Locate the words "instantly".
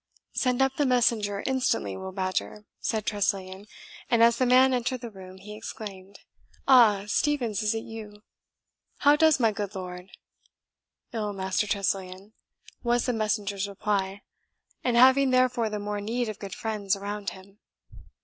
1.45-1.95